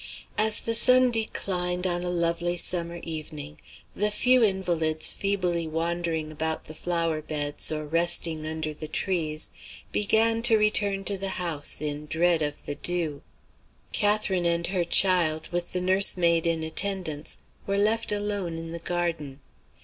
As 0.35 0.59
the 0.61 0.73
sun 0.73 1.11
declined, 1.11 1.85
on 1.85 2.03
a 2.03 2.09
lovely 2.09 2.57
summer 2.57 2.99
evening, 3.03 3.59
the 3.95 4.09
few 4.09 4.43
invalids 4.43 5.13
feebly 5.13 5.67
wandering 5.67 6.31
about 6.31 6.63
the 6.65 6.73
flower 6.73 7.21
beds, 7.21 7.71
or 7.71 7.85
resting 7.85 8.43
under 8.43 8.73
the 8.73 8.87
trees, 8.87 9.51
began 9.91 10.41
to 10.41 10.57
return 10.57 11.03
to 11.03 11.19
the 11.19 11.29
house 11.37 11.83
in 11.83 12.07
dread 12.07 12.41
of 12.41 12.65
the 12.65 12.73
dew. 12.73 13.21
Catherine 13.93 14.47
and 14.47 14.65
her 14.65 14.85
child, 14.85 15.49
with 15.51 15.71
the 15.71 15.81
nursemaid 15.81 16.47
in 16.47 16.63
attendance, 16.63 17.37
were 17.67 17.77
left 17.77 18.11
alone 18.11 18.55
in 18.57 18.71
the 18.71 18.79
garden. 18.79 19.39